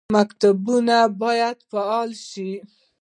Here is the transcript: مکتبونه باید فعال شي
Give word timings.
مکتبونه 0.15 0.97
باید 1.21 1.57
فعال 1.71 2.09
شي 2.27 2.51